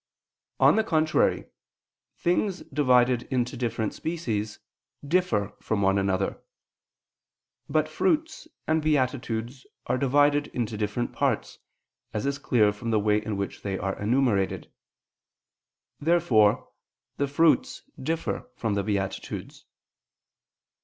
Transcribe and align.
On 0.59 0.77
the 0.77 0.83
contrary, 0.83 1.45
Things 2.17 2.61
divided 2.61 3.27
into 3.29 3.55
different 3.55 3.93
species, 3.93 4.57
differ 5.07 5.53
from 5.59 5.83
one 5.83 5.99
another. 5.99 6.41
But 7.69 7.87
fruits 7.87 8.47
and 8.67 8.81
beatitudes 8.81 9.67
are 9.85 9.99
divided 9.99 10.47
into 10.55 10.75
different 10.75 11.13
parts, 11.13 11.59
as 12.15 12.25
is 12.25 12.39
clear 12.39 12.73
from 12.73 12.89
the 12.89 12.99
way 12.99 13.23
in 13.23 13.37
which 13.37 13.61
they 13.61 13.77
are 13.77 13.95
enumerated. 14.01 14.71
Therefore 15.99 16.69
the 17.17 17.27
fruits 17.27 17.83
differ 18.01 18.49
from 18.55 18.73
the 18.73 18.81
beatitudes. 18.81 19.65